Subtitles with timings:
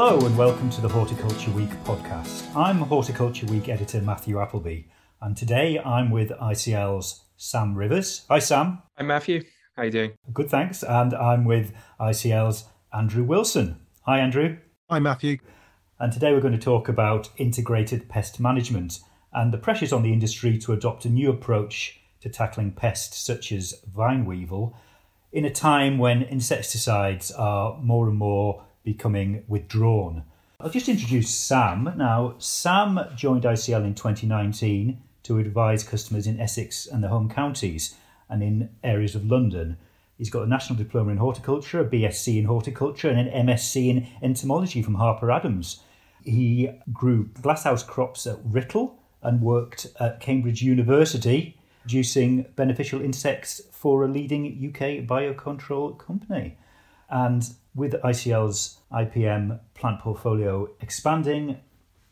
[0.00, 2.54] Hello and welcome to the Horticulture Week podcast.
[2.54, 4.82] I'm Horticulture Week editor Matthew Appleby,
[5.20, 8.24] and today I'm with ICL's Sam Rivers.
[8.28, 8.80] Hi, Sam.
[8.96, 9.42] Hi, Matthew.
[9.74, 10.12] How are you doing?
[10.32, 10.84] Good, thanks.
[10.84, 13.80] And I'm with ICL's Andrew Wilson.
[14.02, 14.58] Hi, Andrew.
[14.88, 15.38] Hi, Matthew.
[15.98, 19.00] And today we're going to talk about integrated pest management
[19.32, 23.50] and the pressures on the industry to adopt a new approach to tackling pests such
[23.50, 24.76] as vine weevil
[25.32, 30.22] in a time when insecticides are more and more becoming withdrawn.
[30.58, 31.92] I'll just introduce Sam.
[31.98, 37.96] Now, Sam joined ICL in 2019 to advise customers in Essex and the home counties
[38.30, 39.76] and in areas of London.
[40.16, 44.06] He's got a national diploma in horticulture, a BSc in horticulture, and an MSc in
[44.22, 45.80] entomology from Harper Adams.
[46.24, 54.02] He grew glasshouse crops at Writtle and worked at Cambridge University, producing beneficial insects for
[54.02, 56.56] a leading UK biocontrol company.
[57.10, 61.56] And with ICL's IPM plant portfolio expanding,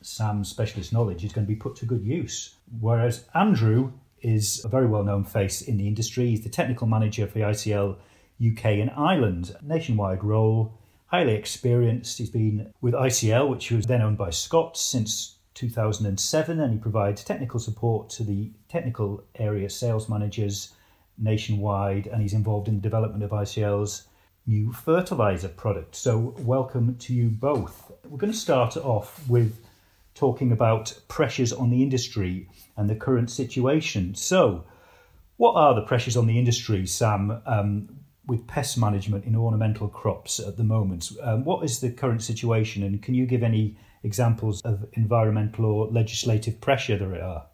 [0.00, 2.54] Sam's specialist knowledge is going to be put to good use.
[2.80, 6.28] Whereas Andrew is a very well known face in the industry.
[6.28, 7.96] He's the technical manager for ICL
[8.46, 12.18] UK and Ireland, nationwide role, highly experienced.
[12.18, 17.24] He's been with ICL, which was then owned by Scott, since 2007, and he provides
[17.24, 20.74] technical support to the technical area sales managers
[21.18, 24.06] nationwide, and he's involved in the development of ICL's
[24.46, 25.96] new fertilizer product.
[25.96, 27.90] So, welcome to you both.
[28.04, 29.58] We're going to start off with
[30.14, 34.14] talking about pressures on the industry and the current situation.
[34.14, 34.64] So,
[35.36, 37.88] what are the pressures on the industry, Sam, um,
[38.26, 41.10] with pest management in ornamental crops at the moment?
[41.22, 45.88] Um, what is the current situation, and can you give any examples of environmental or
[45.88, 47.46] legislative pressure there are?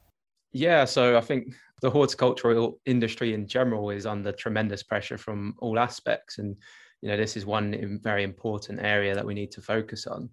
[0.52, 5.78] Yeah, so I think the horticultural industry in general is under tremendous pressure from all
[5.78, 6.56] aspects, and
[7.00, 10.28] you know this is one very important area that we need to focus on.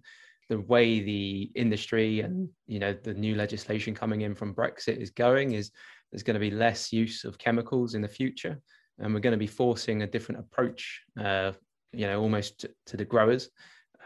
[0.48, 5.10] The way the industry and you know the new legislation coming in from brexit is
[5.10, 5.70] going is
[6.10, 8.60] there's going to be less use of chemicals in the future
[8.98, 11.52] and we're going to be forcing a different approach uh,
[11.92, 13.48] you know almost to, the growers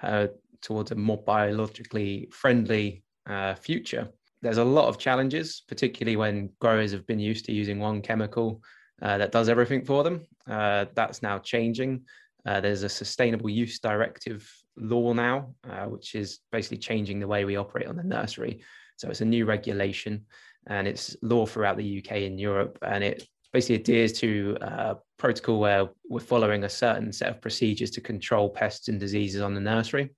[0.03, 0.27] uh,
[0.61, 4.11] towards a more biologically friendly uh, future
[4.45, 8.63] there's a lot of challenges particularly when growers have been used to using one chemical
[9.03, 12.05] uh, that does everything for them uh, that's now changing
[12.47, 17.45] uh, there's a sustainable use directive law now, uh, which is basically changing the way
[17.45, 18.63] we operate on the nursery.
[18.97, 20.27] So it's a new regulation
[20.67, 22.79] and it's law throughout the UK and Europe.
[22.83, 27.91] And it basically adheres to a protocol where we're following a certain set of procedures
[27.93, 30.11] to control pests and diseases on the nursery.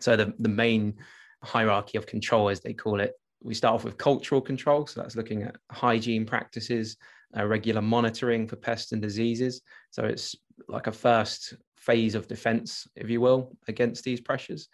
[0.00, 0.94] So the, the main
[1.42, 4.86] hierarchy of control, as they call it, we start off with cultural control.
[4.86, 6.96] So that's looking at hygiene practices,
[7.36, 9.62] uh, regular monitoring for pests and diseases.
[9.90, 10.36] So it's
[10.68, 14.68] like a first phase of defense, if you will, against these pressures.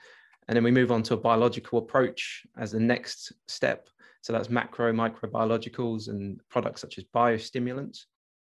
[0.46, 3.88] And then we move on to a biological approach as the next step.
[4.22, 8.04] So that's macro, microbiologicals and products such as biostimulants.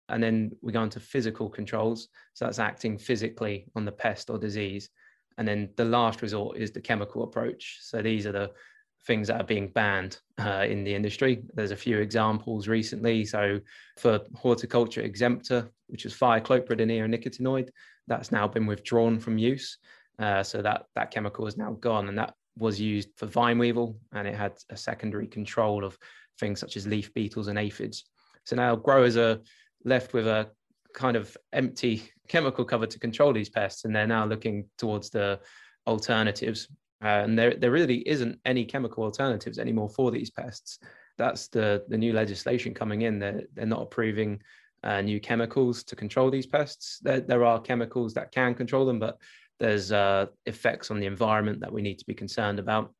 [0.09, 2.09] And then we go into physical controls.
[2.33, 4.89] So that's acting physically on the pest or disease.
[5.37, 7.79] And then the last resort is the chemical approach.
[7.81, 8.51] So these are the
[9.05, 11.41] things that are being banned uh, in the industry.
[11.53, 13.25] There's a few examples recently.
[13.25, 13.59] So
[13.97, 17.69] for horticulture exemptor, which is thiacloprid and neonicotinoid,
[18.07, 19.77] that's now been withdrawn from use.
[20.19, 23.97] Uh, so that that chemical is now gone, and that was used for vine weevil,
[24.13, 25.97] and it had a secondary control of
[26.39, 28.05] things such as leaf beetles and aphids.
[28.45, 29.39] So now growers are
[29.83, 30.49] left with a
[30.93, 35.39] kind of empty chemical cover to control these pests, and they're now looking towards the
[35.87, 36.67] alternatives.
[37.03, 40.79] Uh, and there, there really isn't any chemical alternatives anymore for these pests.
[41.17, 43.19] That's the, the new legislation coming in.
[43.19, 44.41] They're, they're not approving
[44.83, 46.99] uh, new chemicals to control these pests.
[47.01, 49.17] There, there are chemicals that can control them, but
[49.59, 52.93] there's uh, effects on the environment that we need to be concerned about.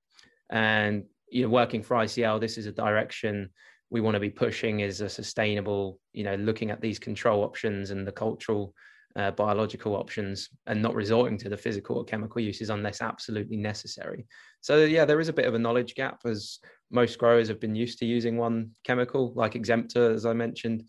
[0.49, 3.49] And you know, working for ICL, this is a direction
[3.91, 7.91] we want to be pushing is a sustainable, you know, looking at these control options
[7.91, 8.73] and the cultural,
[9.15, 14.25] uh, biological options, and not resorting to the physical or chemical uses unless absolutely necessary.
[14.61, 16.59] So yeah, there is a bit of a knowledge gap as
[16.91, 20.83] most growers have been used to using one chemical, like Exemptor, as I mentioned.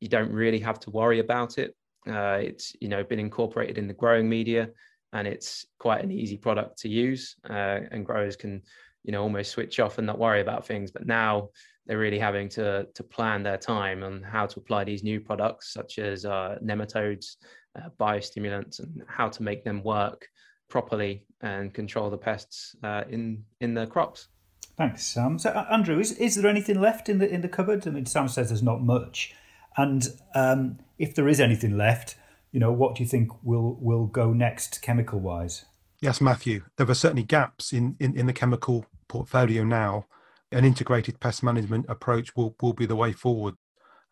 [0.00, 1.74] You don't really have to worry about it.
[2.06, 4.68] Uh, it's you know been incorporated in the growing media
[5.14, 8.60] and it's quite an easy product to use uh, and growers can
[9.04, 11.48] you know almost switch off and not worry about things but now
[11.86, 15.72] they're really having to to plan their time on how to apply these new products
[15.72, 17.36] such as uh, nematodes
[17.76, 20.28] uh, biostimulants and how to make them work
[20.68, 24.28] properly and control the pests uh, in in the crops
[24.76, 27.86] thanks sam so uh, andrew is, is there anything left in the in the cupboard
[27.86, 29.34] i mean sam says there's not much
[29.76, 32.16] and um, if there is anything left
[32.54, 35.64] you know, what do you think will will go next chemical wise?
[36.00, 36.62] Yes, Matthew.
[36.76, 40.06] There are certainly gaps in, in, in the chemical portfolio now.
[40.52, 43.56] An integrated pest management approach will, will be the way forward.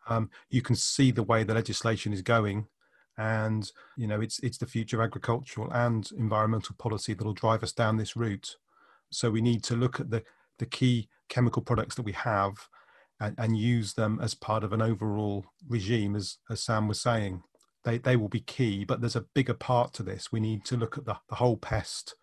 [0.08, 2.66] Um, you can see the way the legislation is going,
[3.18, 7.62] and you know it's it's the future of agricultural and environmental policy that will drive
[7.62, 8.56] us down this route.
[9.10, 10.22] So we need to look at the
[10.58, 12.68] the key chemical products that we have
[13.20, 17.42] and, and use them as part of an overall regime, as as Sam was saying
[17.84, 20.30] they, they will be key, but there's a bigger part to this.
[20.30, 22.14] We need to look at the, the whole pest,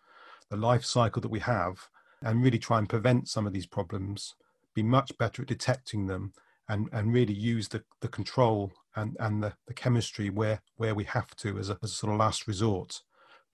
[0.48, 1.88] the life cycle that we have,
[2.22, 4.34] and really try and prevent some of these problems,
[4.74, 6.32] be much better at detecting them,
[6.68, 11.04] and, and really use the, the control and, and the, the chemistry where, where we
[11.04, 13.02] have to as a, as a sort of last resort,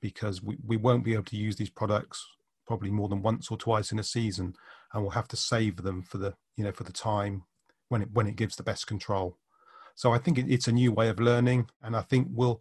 [0.01, 2.25] because we, we won't be able to use these products
[2.67, 4.55] probably more than once or twice in a season,
[4.93, 7.45] and we'll have to save them for the you know for the time
[7.89, 9.37] when it when it gives the best control.
[9.95, 12.61] So I think it's a new way of learning, and I think we'll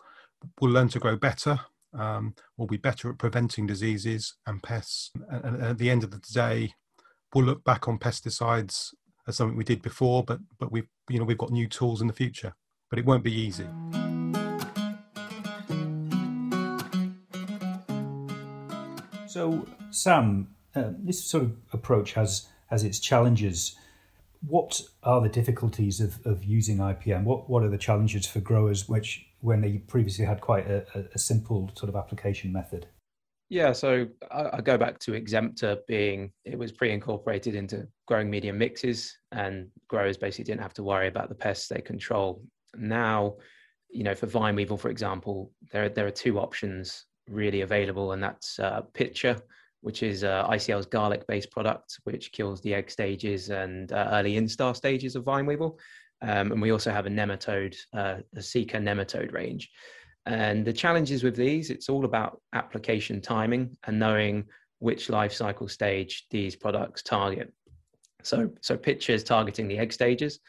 [0.60, 1.60] we'll learn to grow better.
[1.94, 5.12] Um, we'll be better at preventing diseases and pests.
[5.30, 6.74] And, and at the end of the day,
[7.33, 8.94] we'll look back on pesticides
[9.27, 12.07] as something we did before, but but we've you know we've got new tools in
[12.07, 12.54] the future.
[12.89, 13.67] But it won't be easy.
[19.27, 23.75] So, Sam, uh, this sort of approach has has its challenges
[24.47, 27.23] what are the difficulties of, of using IPM?
[27.23, 31.19] What what are the challenges for growers which when they previously had quite a, a
[31.19, 32.88] simple sort of application method?
[33.49, 38.57] Yeah, so I, I, go back to Exemptor being it was pre-incorporated into growing medium
[38.57, 42.41] mixes, and growers basically didn't have to worry about the pests they control.
[42.77, 43.36] Now,
[43.89, 48.22] you know, for vine weevil, for example, there there are two options really available, and
[48.22, 49.38] that's uh, Pitcher,
[49.81, 54.75] which is uh, ICL's garlic-based product, which kills the egg stages and uh, early instar
[54.75, 55.80] stages of vine weevil.
[56.22, 59.70] Um, and we also have a nematode, uh, a Seeker nematode range.
[60.25, 64.46] And the challenges with these, it's all about application timing and knowing
[64.79, 67.53] which life cycle stage these products target.
[68.24, 70.39] So, so Pitcher is targeting the egg stages,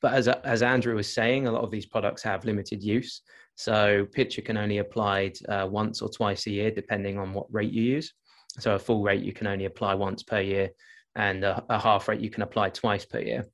[0.00, 3.22] but as, as Andrew was saying, a lot of these products have limited use.
[3.56, 7.72] So Pitcher can only applied uh, once or twice a year, depending on what rate
[7.72, 8.12] you use.
[8.58, 10.70] So a full rate you can only apply once per year,
[11.16, 13.44] and a, a half rate you can apply twice per year.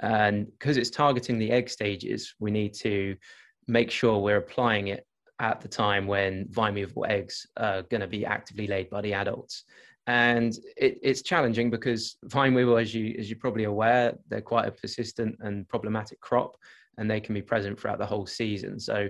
[0.00, 3.16] And because it's targeting the egg stages, we need to
[3.66, 5.06] make sure we're applying it
[5.38, 9.64] at the time when weevil eggs are going to be actively laid by the adults.
[10.06, 14.66] And it, it's challenging because vine weevil, as you as you're probably aware, they're quite
[14.66, 16.56] a persistent and problematic crop,
[16.98, 18.80] and they can be present throughout the whole season.
[18.80, 19.08] So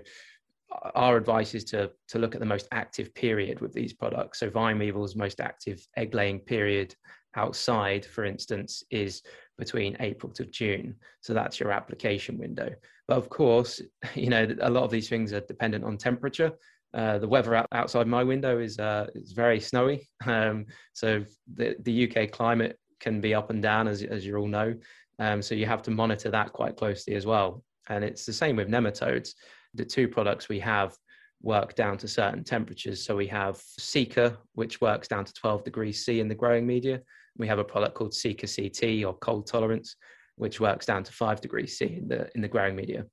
[0.73, 4.41] uh, our advice is to to look at the most active period with these products.
[4.41, 6.95] So vine weevil's most active egg laying period
[7.37, 9.23] outside, for instance, is
[9.59, 10.97] between April to June.
[11.21, 12.75] So that's your application window.
[13.07, 13.81] But of course,
[14.15, 16.53] you know a lot of these things are dependent on temperature.
[16.93, 20.09] Uh, the weather outside my window is uh, is very snowy.
[20.27, 24.49] Um, so the the UK climate can be up and down, as as you all
[24.49, 24.75] know.
[25.19, 27.63] Um, so you have to monitor that quite closely as well.
[27.89, 29.35] And it's the same with nematodes
[29.75, 30.97] the two products we have
[31.43, 33.05] work down to certain temperatures.
[33.05, 37.01] So we have Seeker, which works down to 12 degrees C in the growing media,
[37.39, 39.97] we have a product called Seeker CT or cold tolerance,
[40.37, 43.07] which works down to five degrees C in the in the growing media.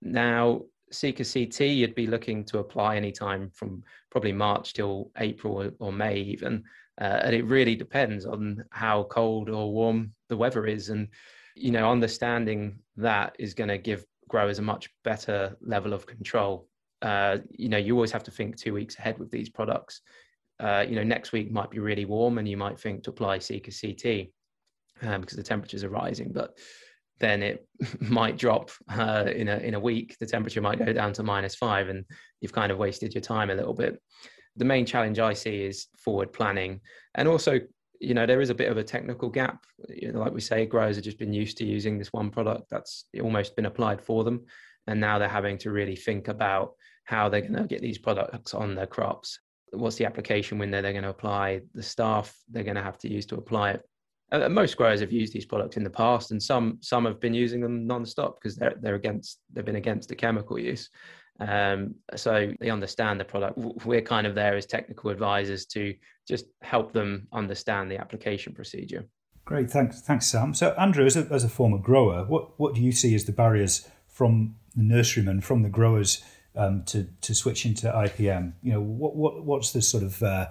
[0.00, 5.92] Now, Seeker CT, you'd be looking to apply anytime from probably March till April or,
[5.92, 6.64] May even,
[7.00, 11.08] uh, and it really depends on how cold or warm the weather is, and
[11.54, 16.68] you know, understanding that is going to give growers a much better level of control.
[17.02, 20.00] Uh, you know, you always have to think two weeks ahead with these products.
[20.60, 23.38] Uh, you know, next week might be really warm, and you might think to apply
[23.38, 24.28] Seeker CT
[25.02, 26.58] um, because the temperatures are rising, but
[27.20, 27.66] then it
[28.00, 30.16] might drop uh, in a in a week.
[30.18, 32.04] The temperature might go down to minus five, and
[32.40, 34.00] you've kind of wasted your time a little bit.
[34.56, 36.80] The main challenge I see is forward planning,
[37.14, 37.60] and also,
[38.00, 39.64] you know, there is a bit of a technical gap.
[39.88, 42.64] You know, like we say, growers have just been used to using this one product
[42.70, 44.44] that's almost been applied for them,
[44.86, 46.72] and now they're having to really think about
[47.04, 49.38] how they're going to get these products on their crops
[49.72, 53.10] what's the application window they're going to apply, the staff they're going to have to
[53.10, 53.82] use to apply it.
[54.32, 57.34] Uh, most growers have used these products in the past, and some some have been
[57.34, 60.88] using them non-stop because they're they're against they've been against the chemical use.
[61.38, 63.58] Um, so they understand the product.
[63.84, 65.94] We're kind of there as technical advisors to
[66.26, 69.06] just help them understand the application procedure.
[69.44, 70.54] Great, thanks, thanks, Sam.
[70.54, 73.32] So, Andrew, as a, as a former grower, what what do you see as the
[73.32, 76.22] barriers from the nurserymen, from the growers
[76.54, 78.52] um, to to switch into IPM?
[78.62, 80.46] You know, what what what's the sort of uh,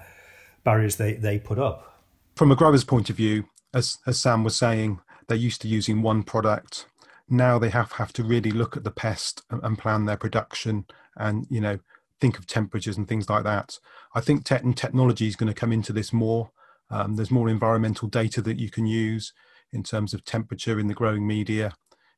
[0.64, 1.88] barriers they they put up?
[2.36, 6.01] From a grower's point of view, as as Sam was saying, they're used to using
[6.01, 6.88] one product.
[7.30, 10.86] Now they have have to really look at the pest and, and plan their production,
[11.16, 11.80] and you know
[12.20, 13.80] think of temperatures and things like that.
[14.13, 16.51] I think tech and technology is going to come into this more.
[16.90, 19.34] Um, there's more environmental data that you can use
[19.72, 21.74] in terms of temperature in the growing media,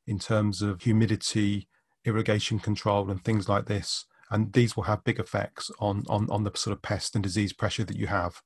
[0.06, 1.68] in terms of humidity,
[2.04, 4.04] irrigation control and things like this.
[4.30, 7.52] And these will have big effects on, on, on the sort of pest and disease
[7.52, 8.42] pressure that you have.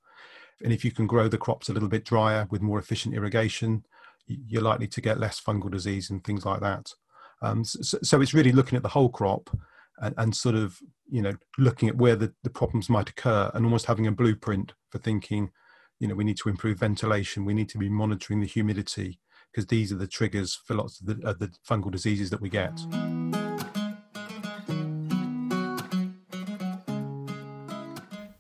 [0.63, 3.85] And if you can grow the crops a little bit drier with more efficient irrigation,
[4.27, 6.93] you're likely to get less fungal disease and things like that.
[7.41, 9.49] Um, so, so, it's really looking at the whole crop
[9.99, 10.77] and, and, sort of,
[11.09, 14.73] you know, looking at where the, the problems might occur and almost having a blueprint
[14.91, 15.51] for thinking,
[16.01, 19.21] you know, we need to improve ventilation, we need to be monitoring the humidity
[19.53, 22.77] because these are the triggers for lots of the, the fungal diseases that we get.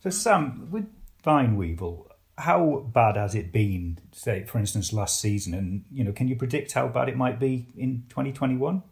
[0.00, 0.86] So, Sam, with
[1.22, 2.07] vine weevil,
[2.38, 5.54] how bad has it been, say, for instance, last season?
[5.54, 8.82] And, you know, can you predict how bad it might be in 2021?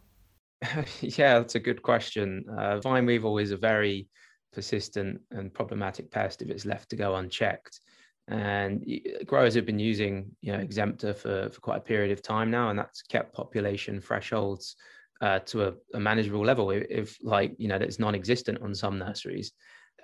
[1.00, 2.44] yeah, that's a good question.
[2.58, 4.08] Uh, vine weevil is a very
[4.52, 7.80] persistent and problematic pest if it's left to go unchecked.
[8.28, 8.84] And
[9.24, 12.70] growers have been using, you know, Exemptor for, for quite a period of time now,
[12.70, 14.74] and that's kept population thresholds
[15.20, 16.70] uh, to a, a, manageable level.
[16.70, 19.52] If, like, you know, that's non-existent on some nurseries.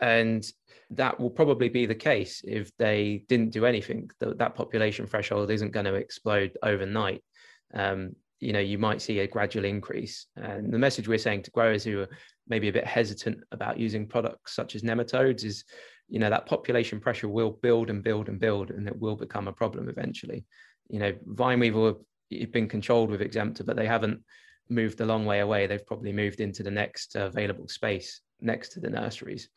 [0.02, 0.44] And
[0.90, 4.10] that will probably be the case if they didn't do anything.
[4.20, 7.22] That, that population threshold isn't going to explode overnight.
[7.72, 10.26] Um, you know, you might see a gradual increase.
[10.36, 12.08] And the message we're saying to growers who are
[12.48, 15.64] maybe a bit hesitant about using products such as nematodes is,
[16.08, 19.46] you know, that population pressure will build and build and build, and it will become
[19.46, 20.44] a problem eventually.
[20.88, 21.86] You know, vine weevil
[22.32, 24.20] have been controlled with Exemptor, but they haven't
[24.68, 25.68] moved a long way away.
[25.68, 29.48] They've probably moved into the next available space next to the nurseries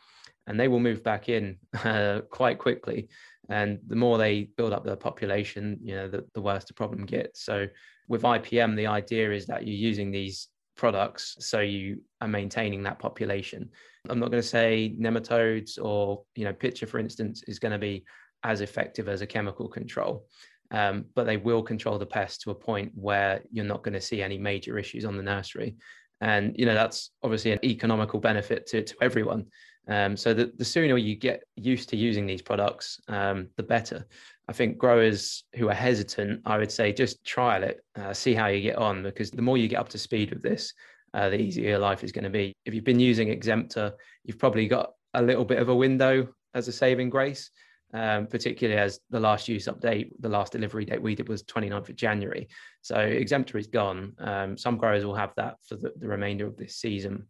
[0.48, 3.10] and they will move back in uh, quite quickly.
[3.50, 7.06] And the more they build up their population, you know, the, the worse the problem
[7.06, 7.44] gets.
[7.44, 7.68] So
[8.08, 13.00] with IPM, the idea is that you're using these products so you are maintaining that
[13.00, 13.70] population.
[14.10, 17.80] I'm not going to say nematodes or you know pitcher, for instance, is going to
[17.80, 18.06] be
[18.44, 20.28] as effective as a chemical control.
[20.72, 24.02] Um, but they will control the pest to a point where you're not going to
[24.02, 25.76] see any major issues on the nursery.
[26.22, 29.46] And you know that's obviously an economical benefit to, to everyone.
[29.88, 34.06] Um, so the, the sooner you get used to using these products, um, the better.
[34.48, 38.48] I think growers who are hesitant, I would say just trial it, uh, see how
[38.48, 40.74] you get on, because the more you get up to speed with this,
[41.14, 42.54] uh, the easier your life is going to be.
[42.66, 46.68] If you've been using Exemptor, you've probably got a little bit of a window as
[46.68, 47.50] a saving grace,
[47.94, 51.90] um, particularly as the last use update, the last delivery date we did was 29th
[51.90, 52.48] of January.
[52.82, 54.14] So Exemptor is gone.
[54.20, 57.28] Um, some growers will have that for the, the remainder of this season.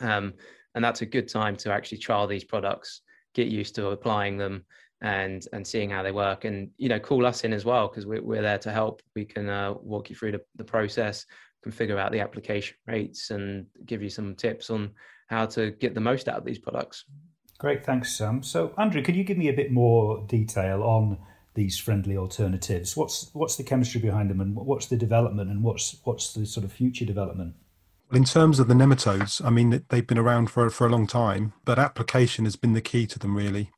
[0.00, 0.34] Um,
[0.74, 3.02] and that's a good time to actually trial these products
[3.34, 4.64] get used to applying them
[5.00, 8.06] and and seeing how they work and you know call us in as well because
[8.06, 9.02] we're, we're there to help.
[9.14, 11.26] We can uh, walk you through the, the process
[11.62, 14.90] can figure out the application rates and give you some tips on
[15.28, 17.04] how to get the most out of these products.
[17.58, 17.84] Great.
[17.84, 18.42] Thanks sam.
[18.42, 21.18] So andrew could you give me a bit more detail on
[21.54, 22.96] these friendly alternatives?
[22.96, 26.64] What's what's the chemistry behind them and what's the development and what's what's the sort
[26.64, 27.54] of future development
[28.12, 31.52] in terms of the nematodes, I mean, they've been around for, for a long time,
[31.64, 33.70] but application has been the key to them, really.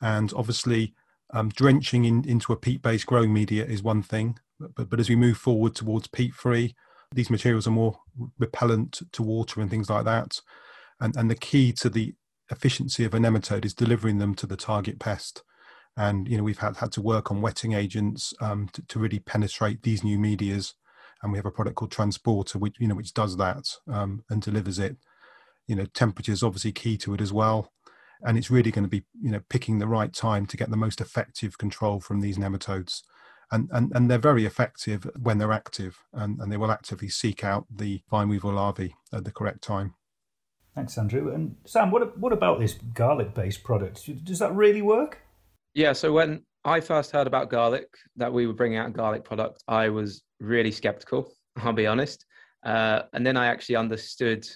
[0.00, 0.94] And obviously,
[1.30, 5.16] Um, drenching in, into a peat-based growing media is one thing, but, but as we
[5.16, 6.74] move forward towards peat-free,
[7.14, 8.00] these materials are more
[8.38, 10.40] repellent to water and things like that.
[11.00, 12.14] And, and the key to the
[12.50, 15.44] efficiency of a nematode is delivering them to the target pest.
[15.96, 19.20] And you know we've had had to work on wetting agents um, to, to really
[19.20, 20.74] penetrate these new medias,
[21.22, 24.42] and we have a product called Transporter, which you know which does that um, and
[24.42, 24.96] delivers it.
[25.66, 27.72] You know, temperature is obviously key to it as well,
[28.22, 30.76] and it's really going to be you know picking the right time to get the
[30.76, 33.02] most effective control from these nematodes.
[33.50, 37.42] And, and, and they're very effective when they're active, and, and they will actively seek
[37.42, 39.94] out the vine weevil larvae at the correct time.
[40.74, 41.32] Thanks, Andrew.
[41.32, 44.24] And Sam, what what about this garlic-based product?
[44.24, 45.18] Does that really work?
[45.74, 45.92] Yeah.
[45.92, 49.64] So when I first heard about garlic, that we were bringing out a garlic product,
[49.66, 51.32] I was really skeptical.
[51.56, 52.24] I'll be honest.
[52.64, 54.46] Uh, and then I actually understood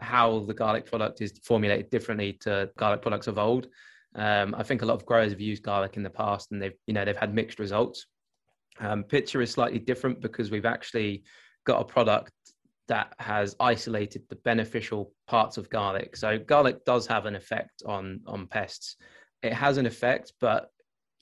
[0.00, 3.66] how the garlic product is formulated differently to garlic products of old.
[4.14, 6.76] Um, I think a lot of growers have used garlic in the past, and they've
[6.86, 8.06] you know they've had mixed results.
[8.78, 11.24] Um, Pitcher is slightly different because we've actually
[11.64, 12.32] got a product
[12.88, 16.16] that has isolated the beneficial parts of garlic.
[16.16, 18.96] So garlic does have an effect on on pests.
[19.42, 20.70] It has an effect, but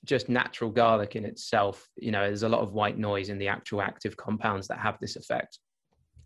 [0.04, 3.49] just natural garlic in itself, you know, there's a lot of white noise in the
[3.49, 5.59] actual active compounds that have this effect.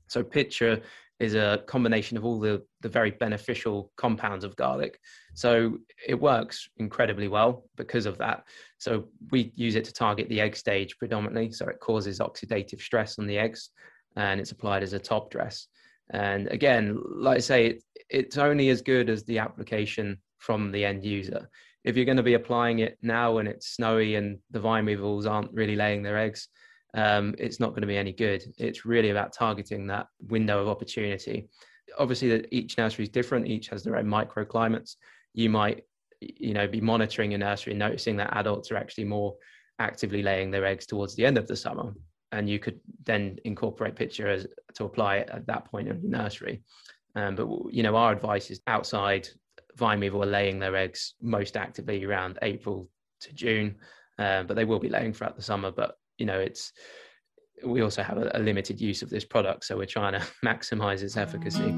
[0.09, 0.81] So Pitcher
[1.21, 4.99] is a combination of all the, the very beneficial compounds of garlic.
[5.35, 8.45] So it works incredibly well because of that.
[8.79, 11.53] So we use it to target the egg stage predominantly.
[11.53, 13.71] So it causes oxidative stress on the eggs
[14.17, 15.69] and it's applied as a top dress.
[16.11, 20.85] And again, like I say, it, it's only as good as the application from the
[20.85, 21.49] end user.
[21.85, 25.27] If you're going to be applying it now when it's snowy and the vine weevils
[25.27, 26.49] aren't really laying their eggs,
[26.95, 28.43] um, it's not going to be any good.
[28.57, 31.49] It's really about targeting that window of opportunity.
[31.99, 33.47] Obviously, that each nursery is different.
[33.47, 34.97] Each has their own microclimates.
[35.35, 35.83] You might,
[36.21, 39.35] you know, be monitoring your nursery and noticing that adults are actually more
[39.79, 41.93] actively laying their eggs towards the end of the summer
[42.35, 46.09] and you could then incorporate Pitcher as, to apply it at that point in the
[46.09, 46.63] nursery.
[47.15, 49.29] Um, but you know, our advice is outside.
[49.77, 52.89] Vine weevil are laying their eggs most actively around April
[53.21, 53.77] to June,
[54.19, 55.71] um, but they will be laying throughout the summer.
[55.71, 56.73] But you know, it's
[57.65, 61.03] we also have a, a limited use of this product, so we're trying to maximise
[61.03, 61.75] its efficacy.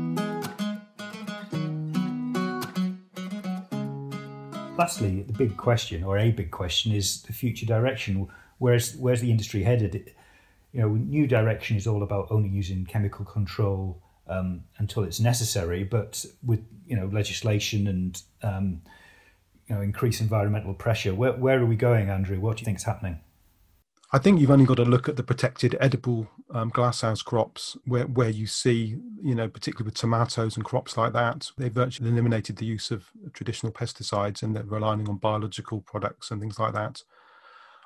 [4.78, 8.28] Lastly, the big question, or a big question, is the future direction.
[8.58, 10.12] Where's where's the industry headed?
[10.76, 15.84] you know, new direction is all about only using chemical control um, until it's necessary.
[15.84, 18.82] But with you know legislation and um,
[19.68, 22.40] you know increased environmental pressure, where where are we going, Andrew?
[22.40, 23.20] What do you think is happening?
[24.12, 28.06] I think you've only got to look at the protected edible um, glasshouse crops where,
[28.06, 32.56] where you see, you know, particularly with tomatoes and crops like that, they've virtually eliminated
[32.56, 37.02] the use of traditional pesticides and they're relying on biological products and things like that.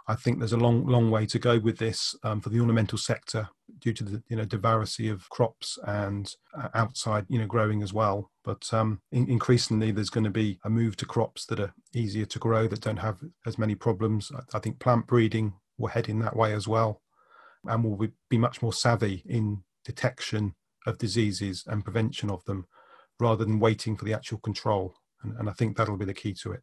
[0.08, 2.98] I think there's a long, long way to go with this um, for the ornamental
[2.98, 3.48] sector
[3.80, 7.92] due to the you know diversity of crops and uh, outside you know growing as
[7.92, 8.30] well.
[8.44, 12.26] But um, in- increasingly, there's going to be a move to crops that are easier
[12.26, 14.30] to grow that don't have as many problems.
[14.34, 17.02] I, I think plant breeding will head in that way as well,
[17.64, 20.54] and will be much more savvy in detection
[20.86, 22.66] of diseases and prevention of them,
[23.18, 24.94] rather than waiting for the actual control.
[25.22, 26.62] And, and I think that'll be the key to it.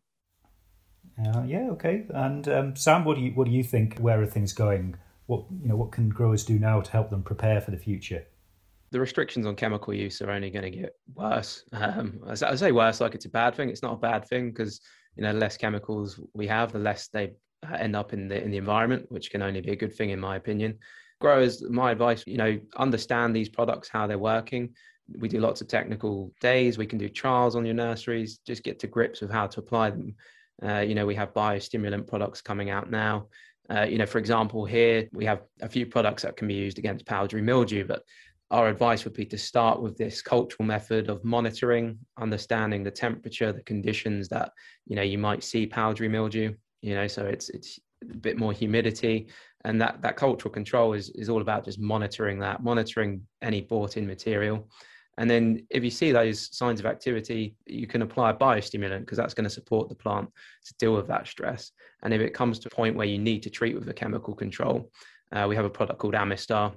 [1.26, 2.06] Uh, yeah, okay.
[2.10, 3.98] And um, Sam, what do you what do you think?
[4.00, 4.98] Where are things going?
[5.28, 8.24] What you know, what can growers do now to help them prepare for the future?
[8.92, 11.64] The restrictions on chemical use are only going to get worse.
[11.74, 13.70] Um, I say worse like it's a bad thing.
[13.70, 14.80] It's not a bad thing because
[15.16, 17.32] you know, the less chemicals we have, the less they
[17.70, 20.12] uh, end up in the in the environment, which can only be a good thing
[20.12, 20.78] in my opinion.
[21.20, 24.70] Growers, my advice, you know, understand these products, how they're working.
[25.18, 26.78] We do lots of technical days.
[26.78, 28.40] We can do trials on your nurseries.
[28.46, 30.16] Just get to grips with how to apply them
[30.64, 33.28] uh, you know, we have biostimulant products coming out now.
[33.70, 36.80] Uh, you know, for example, here we have a few products that can be used
[36.80, 38.04] against powdery mildew, but
[38.50, 43.52] our advice would be to start with this cultural method of monitoring, understanding the temperature,
[43.52, 44.52] the conditions that
[44.86, 46.54] you know you might see powdery mildew.
[46.82, 49.28] You know, so it's it's a bit more humidity,
[49.66, 54.08] and that that cultural control is is all about just monitoring that, monitoring any bought-in
[54.08, 54.70] material,
[55.18, 59.18] and then if you see those signs of activity, you can apply a biostimulant because
[59.18, 60.30] that's going to support the plant
[60.66, 61.72] to deal with that stress.
[62.04, 64.36] And if it comes to a point where you need to treat with a chemical
[64.36, 64.92] control,
[65.32, 66.74] uh, we have a product called Amistar,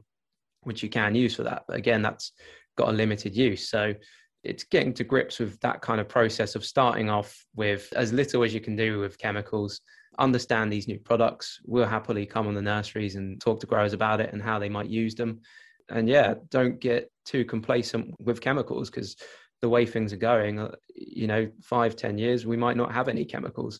[0.62, 1.64] which you can use for that.
[1.68, 2.33] But again, that's
[2.79, 3.68] got a limited use.
[3.68, 3.94] So
[4.42, 8.42] it's getting to grips with that kind of process of starting off with as little
[8.42, 9.83] as you can do with chemicals,
[10.18, 11.61] understand these new products.
[11.66, 14.70] We'll happily come on the nurseries and talk to growers about it and how they
[14.70, 15.42] might use them
[15.90, 19.11] and yeah, don't get too complacent with chemicals because
[19.62, 23.09] the way things are going, uh, you know, five, ten years, we might not have
[23.09, 23.75] any chemicals.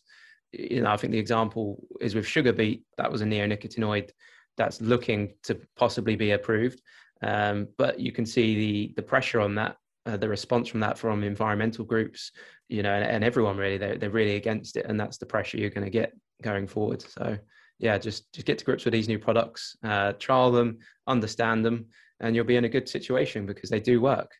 [0.51, 1.65] you know, I think the example
[1.99, 2.83] is with sugar beet.
[2.97, 4.09] That was a neonicotinoid
[4.57, 6.81] that's looking to possibly be approved.
[7.23, 10.97] Um, but you can see the the pressure on that, uh, the response from that
[10.97, 12.31] from environmental groups,
[12.67, 15.57] you know, and, and everyone really they're they're really against it, and that's the pressure
[15.57, 16.11] you're going to get
[16.41, 17.01] going forward.
[17.01, 17.37] So
[17.79, 21.87] yeah, just just get to grips with these new products, uh, trial them, understand them,
[22.21, 24.31] and you'll be in a good situation because they do work.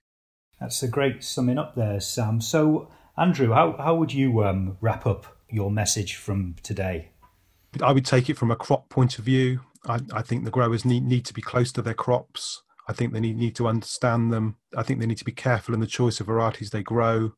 [0.59, 2.39] That's a great summing up there, Sam.
[2.39, 7.09] So, Andrew, how, how would you um, wrap up your message from today?
[7.81, 9.61] I would take it from a crop point of view.
[9.87, 12.61] I, I think the growers need, need to be close to their crops.
[12.87, 14.57] I think they need, need to understand them.
[14.77, 17.33] I think they need to be careful in the choice of varieties they grow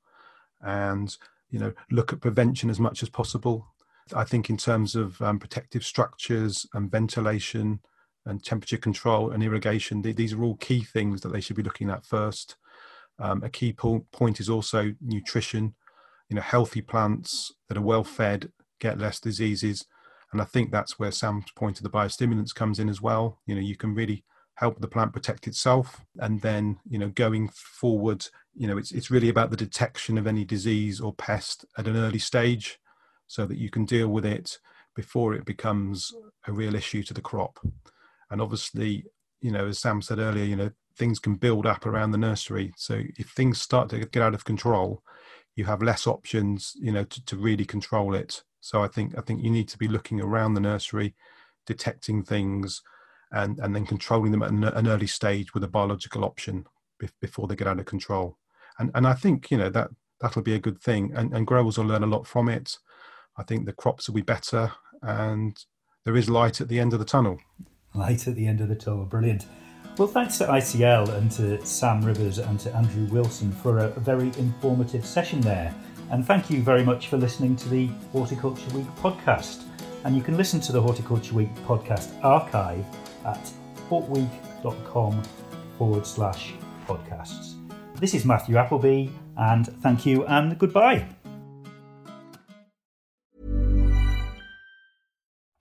[0.61, 1.15] and,
[1.49, 3.67] you know, look at prevention as much as possible.
[4.13, 7.79] I think in terms of um, protective structures and ventilation
[8.25, 11.89] and temperature control and irrigation, these are all key things that they should be looking
[11.89, 12.55] at first.
[13.19, 15.75] Um, a key po- point is also nutrition.
[16.29, 19.85] You know, healthy plants that are well fed get less diseases,
[20.31, 23.39] and I think that's where Sam's point of the biostimulants comes in as well.
[23.45, 24.23] You know, you can really
[24.55, 29.11] help the plant protect itself, and then you know, going forward, you know, it's it's
[29.11, 32.79] really about the detection of any disease or pest at an early stage,
[33.27, 34.57] so that you can deal with it
[34.95, 36.11] before it becomes
[36.47, 37.59] a real issue to the crop.
[38.33, 39.05] And obviously,
[39.41, 42.73] you know, as Sam said earlier, you know, things can build up around the nursery.
[42.77, 45.03] So if things start to get out of control,
[45.55, 48.41] you have less options, you know, to, to really control it.
[48.59, 51.13] So I think I think you need to be looking around the nursery,
[51.67, 52.81] detecting things,
[53.31, 56.65] and and then controlling them at an, early stage with a biological option
[57.21, 58.39] before they get out of control.
[58.79, 59.91] And and I think you know that
[60.21, 62.79] that'll be a good thing, and, and growers will learn a lot from it.
[63.37, 64.71] I think the crops will be better,
[65.03, 65.55] and
[66.03, 67.37] there is light at the end of the tunnel.
[67.95, 69.45] Light at the end of the tunnel, brilliant.
[69.97, 74.31] Well, thanks to ICL and to Sam Rivers and to Andrew Wilson for a very
[74.39, 75.73] informative session there.
[76.09, 79.63] And thank you very much for listening to the Horticulture Week podcast.
[80.03, 82.85] And you can listen to the Horticulture Week podcast archive
[83.25, 83.51] at
[83.89, 85.21] hortweek.com
[85.77, 86.53] forward slash
[86.87, 87.55] podcasts.
[87.99, 91.07] This is Matthew Appleby, and thank you and goodbye.